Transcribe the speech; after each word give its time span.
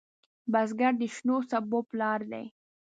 بزګر 0.51 0.93
د 1.01 1.03
شنو 1.15 1.37
سبو 1.49 1.79
پلار 1.89 2.19
دی 2.31 2.45